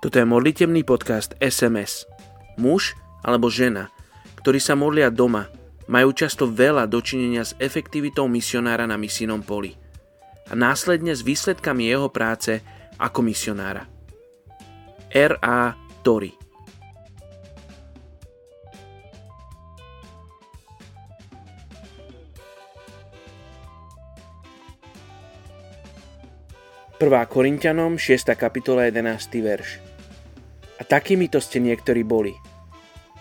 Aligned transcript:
Toto 0.00 0.16
je 0.16 0.24
modlitebný 0.24 0.80
podcast 0.88 1.36
SMS. 1.44 2.08
Muž 2.56 2.96
alebo 3.20 3.52
žena, 3.52 3.92
ktorí 4.40 4.56
sa 4.56 4.72
modlia 4.72 5.12
doma, 5.12 5.52
majú 5.92 6.16
často 6.16 6.48
veľa 6.48 6.88
dočinenia 6.88 7.44
s 7.44 7.52
efektivitou 7.60 8.24
misionára 8.24 8.88
na 8.88 8.96
misijnom 8.96 9.44
poli 9.44 9.76
a 10.48 10.56
následne 10.56 11.12
s 11.12 11.20
výsledkami 11.20 11.84
jeho 11.84 12.08
práce 12.08 12.64
ako 12.96 13.20
misionára. 13.20 13.84
R.A. 15.12 15.76
Tori 16.00 16.32
Prvá 26.96 27.24
Korintianom 27.24 27.96
6. 27.96 28.32
kapitola 28.36 28.88
11. 28.88 29.28
verš. 29.40 29.89
A 30.80 30.82
takýmito 30.82 31.36
ste 31.44 31.60
niektorí 31.60 32.00
boli. 32.00 32.32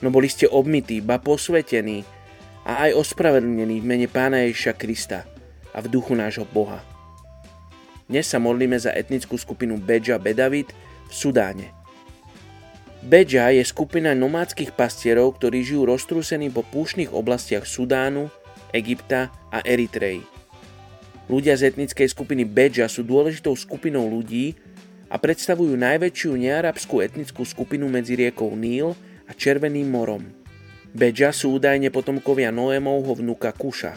No 0.00 0.08
boli 0.08 0.32
ste 0.32 0.48
obmytí, 0.48 1.04
ba 1.04 1.20
posvetení 1.20 2.00
a 2.64 2.88
aj 2.88 2.96
ospravedlnení 2.96 3.84
v 3.84 3.86
mene 3.86 4.08
Pána 4.08 4.48
Ježiša 4.48 4.72
Krista 4.80 5.28
a 5.76 5.78
v 5.84 5.92
duchu 5.92 6.16
nášho 6.16 6.48
Boha. 6.48 6.80
Dnes 8.08 8.24
sa 8.24 8.40
modlíme 8.40 8.80
za 8.80 8.96
etnickú 8.96 9.36
skupinu 9.36 9.76
Beja 9.76 10.16
Bedavit 10.16 10.72
v 11.06 11.12
Sudáne. 11.12 11.76
Beja 13.04 13.52
je 13.52 13.60
skupina 13.68 14.16
nomádskych 14.16 14.72
pastierov, 14.72 15.36
ktorí 15.36 15.60
žijú 15.60 15.84
roztrúsení 15.90 16.48
po 16.48 16.64
púšnych 16.64 17.12
oblastiach 17.12 17.68
Sudánu, 17.68 18.32
Egypta 18.72 19.28
a 19.52 19.60
Eritreji. 19.60 20.24
Ľudia 21.28 21.54
z 21.60 21.74
etnickej 21.74 22.08
skupiny 22.08 22.48
Beja 22.48 22.88
sú 22.88 23.04
dôležitou 23.04 23.54
skupinou 23.54 24.08
ľudí, 24.08 24.56
a 25.12 25.20
predstavujú 25.20 25.76
najväčšiu 25.76 26.32
nearabskú 26.40 27.04
etnickú 27.04 27.44
skupinu 27.44 27.84
medzi 27.92 28.16
riekou 28.16 28.48
Níl 28.56 28.96
a 29.28 29.36
Červeným 29.36 29.92
morom. 29.92 30.24
Bedža 30.96 31.36
sú 31.36 31.60
údajne 31.60 31.92
potomkovia 31.92 32.48
Noémovho 32.48 33.20
vnuka 33.20 33.52
Kuša. 33.52 33.92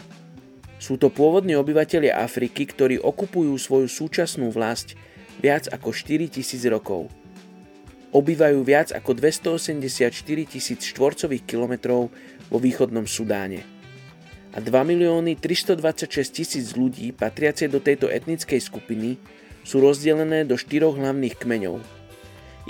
Sú 0.76 1.00
to 1.00 1.08
pôvodní 1.08 1.56
obyvatelia 1.56 2.20
Afriky, 2.20 2.68
ktorí 2.68 3.00
okupujú 3.00 3.56
svoju 3.56 3.88
súčasnú 3.88 4.52
vlast 4.52 4.92
viac 5.40 5.72
ako 5.72 5.88
4000 5.88 6.36
rokov. 6.68 7.08
Obývajú 8.12 8.60
viac 8.60 8.92
ako 8.92 9.16
284 9.16 10.12
tisíc 10.44 10.80
štvorcových 10.84 11.48
kilometrov 11.48 12.12
vo 12.52 12.58
východnom 12.60 13.08
Sudáne. 13.08 13.64
A 14.52 14.60
2 14.60 14.68
milióny 14.68 15.36
326 15.36 16.32
tisíc 16.32 16.66
ľudí 16.76 17.12
patriacie 17.12 17.68
do 17.68 17.80
tejto 17.80 18.08
etnickej 18.08 18.60
skupiny 18.60 19.20
sú 19.66 19.82
rozdelené 19.82 20.46
do 20.46 20.54
štyroch 20.54 20.94
hlavných 20.94 21.34
kmeňov. 21.34 21.82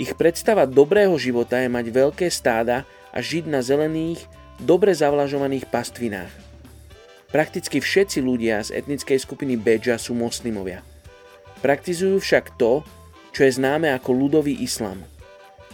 Ich 0.01 0.17
predstava 0.17 0.65
dobrého 0.65 1.13
života 1.21 1.61
je 1.61 1.69
mať 1.69 1.85
veľké 1.93 2.25
stáda 2.33 2.89
a 3.13 3.21
žiť 3.21 3.45
na 3.45 3.61
zelených, 3.61 4.25
dobre 4.57 4.97
zavlažovaných 4.97 5.69
pastvinách. 5.69 6.33
Prakticky 7.29 7.77
všetci 7.77 8.17
ľudia 8.25 8.65
z 8.65 8.81
etnickej 8.81 9.21
skupiny 9.21 9.53
Bedža 9.61 10.01
sú 10.01 10.17
moslimovia. 10.17 10.81
Praktizujú 11.61 12.17
však 12.17 12.57
to, 12.57 12.81
čo 13.29 13.45
je 13.45 13.51
známe 13.53 13.93
ako 13.93 14.17
ľudový 14.17 14.57
islam. 14.65 15.05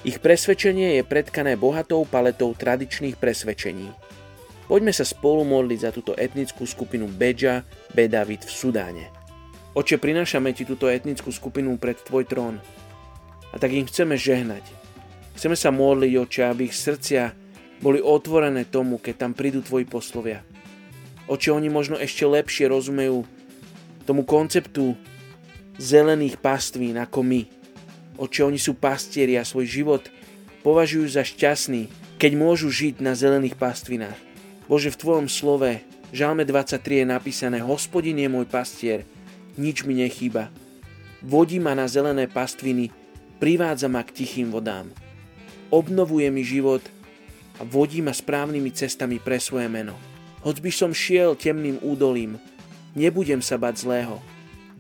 Ich 0.04 0.20
presvedčenie 0.20 1.00
je 1.00 1.04
predkané 1.08 1.56
bohatou 1.56 2.04
paletou 2.04 2.52
tradičných 2.52 3.16
presvedčení. 3.16 3.96
Poďme 4.68 4.92
sa 4.92 5.08
spolu 5.08 5.48
modliť 5.48 5.80
za 5.80 5.92
túto 5.96 6.12
etnickú 6.20 6.68
skupinu 6.68 7.08
Bedža 7.08 7.64
Bedavit 7.96 8.44
v 8.44 8.52
Sudáne. 8.52 9.23
Oče, 9.74 9.98
prinášame 9.98 10.54
Ti 10.54 10.70
túto 10.70 10.86
etnickú 10.86 11.34
skupinu 11.34 11.74
pred 11.82 11.98
Tvoj 11.98 12.30
trón. 12.30 12.62
A 13.50 13.58
tak 13.58 13.74
im 13.74 13.90
chceme 13.90 14.14
žehnať. 14.14 14.62
Chceme 15.34 15.58
sa 15.58 15.74
modliť, 15.74 16.14
Oče, 16.14 16.42
aby 16.46 16.70
ich 16.70 16.78
srdcia 16.78 17.34
boli 17.82 17.98
otvorené 17.98 18.70
tomu, 18.70 19.02
keď 19.02 19.26
tam 19.26 19.32
prídu 19.34 19.66
Tvoji 19.66 19.90
poslovia. 19.90 20.46
Oče, 21.26 21.50
oni 21.50 21.74
možno 21.74 21.98
ešte 21.98 22.22
lepšie 22.22 22.70
rozumejú 22.70 23.26
tomu 24.06 24.22
konceptu 24.30 24.94
zelených 25.82 26.38
pastvín 26.38 27.02
ako 27.02 27.26
my. 27.26 27.42
Oče, 28.22 28.46
oni 28.46 28.62
sú 28.62 28.78
pastieri 28.78 29.42
a 29.42 29.48
svoj 29.48 29.66
život 29.66 30.06
považujú 30.62 31.10
za 31.10 31.26
šťastný, 31.26 31.90
keď 32.22 32.32
môžu 32.38 32.70
žiť 32.70 33.02
na 33.02 33.18
zelených 33.18 33.58
pastvinách. 33.58 34.16
Bože, 34.70 34.94
v 34.94 35.00
Tvojom 35.02 35.28
slove, 35.34 35.82
Žalme 36.14 36.46
23 36.46 36.78
je 37.02 37.06
napísané, 37.10 37.58
Hospodin 37.66 38.22
je 38.22 38.30
môj 38.30 38.46
pastier, 38.46 39.02
nič 39.58 39.86
mi 39.86 39.98
nechýba. 40.00 40.50
Vodí 41.24 41.58
ma 41.60 41.72
na 41.72 41.88
zelené 41.88 42.28
pastviny, 42.28 42.92
privádza 43.40 43.88
ma 43.88 44.04
k 44.04 44.24
tichým 44.24 44.52
vodám. 44.52 44.92
Obnovuje 45.72 46.28
mi 46.30 46.44
život 46.44 46.84
a 47.60 47.66
vodí 47.66 48.04
ma 48.04 48.12
správnymi 48.12 48.72
cestami 48.76 49.18
pre 49.18 49.40
svoje 49.40 49.72
meno. 49.72 49.96
Hoď 50.44 50.60
by 50.60 50.72
som 50.76 50.92
šiel 50.92 51.40
temným 51.40 51.80
údolím, 51.80 52.36
nebudem 53.00 53.40
sa 53.40 53.56
bať 53.56 53.88
zlého, 53.88 54.20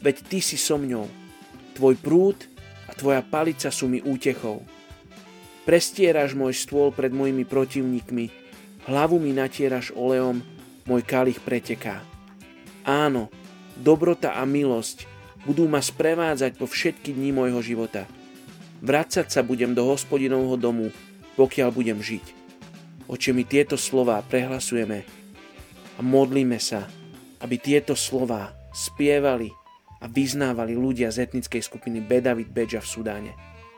veď 0.03 0.15
ty 0.27 0.39
si 0.43 0.59
so 0.59 0.75
mňou. 0.75 1.07
Tvoj 1.79 1.95
prúd 2.03 2.37
a 2.85 2.91
tvoja 2.93 3.23
palica 3.23 3.71
sú 3.71 3.87
mi 3.87 4.03
útechou. 4.03 4.61
Prestieraš 5.63 6.35
môj 6.35 6.51
stôl 6.59 6.91
pred 6.91 7.15
mojimi 7.15 7.47
protivníkmi, 7.47 8.25
hlavu 8.91 9.15
mi 9.15 9.31
natieraš 9.31 9.95
olejom, 9.95 10.43
môj 10.83 11.01
kalich 11.07 11.39
preteká. 11.39 12.03
Áno, 12.83 13.31
dobrota 13.79 14.37
a 14.37 14.43
milosť 14.45 15.09
budú 15.43 15.67
ma 15.67 15.83
sprevádzať 15.83 16.55
po 16.55 16.69
všetky 16.69 17.15
dní 17.15 17.35
môjho 17.35 17.59
života. 17.59 18.07
Vracať 18.83 19.27
sa 19.31 19.41
budem 19.43 19.71
do 19.71 19.87
hospodinovho 19.87 20.59
domu, 20.59 20.91
pokiaľ 21.39 21.69
budem 21.71 21.99
žiť. 21.99 22.25
Oče, 23.07 23.31
my 23.35 23.43
tieto 23.43 23.75
slová 23.75 24.23
prehlasujeme 24.23 25.03
a 25.95 25.99
modlíme 25.99 26.59
sa, 26.59 26.87
aby 27.43 27.59
tieto 27.59 27.95
slová 27.95 28.55
spievali 28.71 29.51
a 30.03 30.07
vyznávali 30.07 30.75
ľudia 30.75 31.11
z 31.11 31.27
etnickej 31.27 31.63
skupiny 31.63 32.03
Bedavit 32.03 32.51
Bedža 32.51 32.83
v 32.83 32.91
Sudáne. 32.91 33.31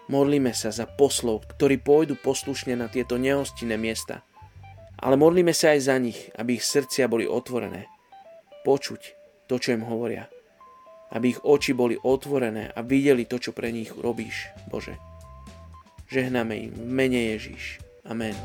Modlíme 0.06 0.53
sa 0.53 0.69
za 0.69 0.85
poslov, 0.85 1.50
ktorí 1.57 1.81
pôjdu 1.81 2.13
poslušne 2.17 2.77
na 2.77 2.85
tieto 2.89 3.17
nehostinné 3.17 3.77
miesta. 3.77 4.22
Ale 5.01 5.17
modlíme 5.17 5.53
sa 5.53 5.73
aj 5.73 5.79
za 5.81 5.97
nich, 5.97 6.29
aby 6.38 6.62
ich 6.62 6.66
srdcia 6.66 7.09
boli 7.09 7.25
otvorené. 7.25 7.89
Počuť 8.62 9.25
to, 9.45 9.61
čo 9.61 9.73
im 9.73 9.85
hovoria. 9.85 10.28
Aby 11.13 11.38
ich 11.38 11.41
oči 11.41 11.72
boli 11.78 11.95
otvorené 11.95 12.73
a 12.73 12.81
videli 12.81 13.29
to, 13.29 13.38
čo 13.38 13.53
pre 13.53 13.69
nich 13.69 13.94
robíš, 13.94 14.50
Bože. 14.67 14.97
Žehnáme 16.09 16.53
im 16.69 16.72
v 16.73 16.85
mene 16.85 17.22
Ježíš. 17.33 17.81
Amen. 18.06 18.38